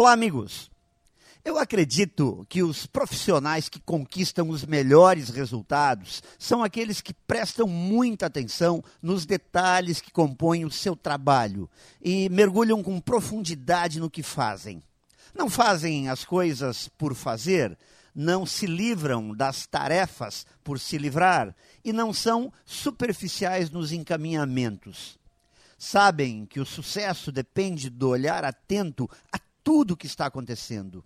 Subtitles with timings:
[0.00, 0.70] Olá, amigos.
[1.44, 8.24] Eu acredito que os profissionais que conquistam os melhores resultados são aqueles que prestam muita
[8.24, 11.68] atenção nos detalhes que compõem o seu trabalho
[12.00, 14.82] e mergulham com profundidade no que fazem.
[15.34, 17.76] Não fazem as coisas por fazer,
[18.14, 21.54] não se livram das tarefas por se livrar
[21.84, 25.20] e não são superficiais nos encaminhamentos.
[25.82, 29.08] Sabem que o sucesso depende do olhar atento
[29.70, 31.04] tudo o que está acontecendo.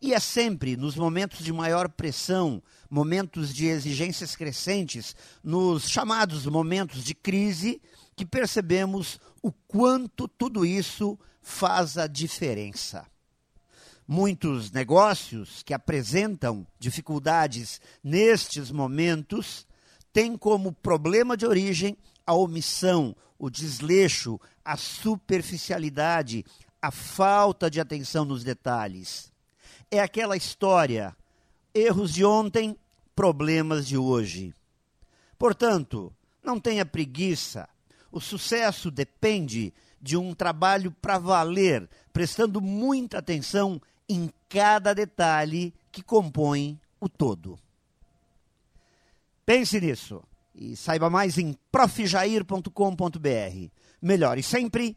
[0.00, 7.04] E é sempre nos momentos de maior pressão, momentos de exigências crescentes, nos chamados momentos
[7.04, 7.82] de crise,
[8.16, 13.06] que percebemos o quanto tudo isso faz a diferença.
[14.06, 19.66] Muitos negócios que apresentam dificuldades nestes momentos
[20.14, 21.94] têm como problema de origem
[22.24, 26.42] a omissão, o desleixo, a superficialidade,
[26.88, 29.30] a falta de atenção nos detalhes.
[29.90, 31.14] É aquela história:
[31.74, 32.74] erros de ontem,
[33.14, 34.54] problemas de hoje.
[35.38, 36.10] Portanto,
[36.42, 37.68] não tenha preguiça.
[38.10, 46.02] O sucesso depende de um trabalho para valer, prestando muita atenção em cada detalhe que
[46.02, 47.58] compõe o todo.
[49.44, 50.22] Pense nisso
[50.54, 53.68] e saiba mais em profjair.com.br.
[54.00, 54.96] Melhore sempre